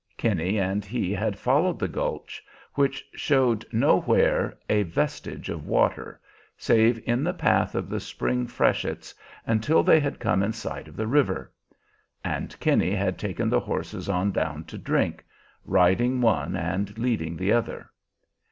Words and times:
Kinney 0.17 0.57
and 0.59 0.83
he 0.83 1.11
had 1.13 1.37
followed 1.37 1.77
the 1.77 1.87
gulch, 1.87 2.43
which 2.73 3.07
showed 3.13 3.63
nowhere 3.71 4.57
a 4.67 4.81
vestige 4.81 5.47
of 5.47 5.67
water, 5.67 6.19
save 6.57 6.99
in 7.07 7.23
the 7.23 7.35
path 7.35 7.75
of 7.75 7.87
the 7.87 7.99
spring 7.99 8.47
freshets, 8.47 9.13
until 9.45 9.83
they 9.83 9.99
had 9.99 10.19
come 10.19 10.41
in 10.41 10.53
sight 10.53 10.87
of 10.87 10.95
the 10.95 11.05
river; 11.05 11.51
and 12.23 12.59
Kinney 12.59 12.95
had 12.95 13.19
taken 13.19 13.47
the 13.47 13.59
horses 13.59 14.09
on 14.09 14.31
down 14.31 14.63
to 14.63 14.77
drink, 14.79 15.23
riding 15.65 16.19
one 16.19 16.55
and 16.55 16.97
leading 16.97 17.37
the 17.37 17.51
other. 17.53 17.91